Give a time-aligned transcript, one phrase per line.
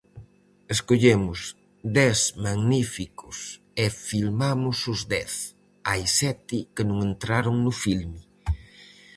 [0.73, 1.39] Escollemos
[1.97, 3.37] dez magníficos
[3.83, 5.33] e filmamos os dez;
[5.87, 8.21] hai sete que non entraron no filme.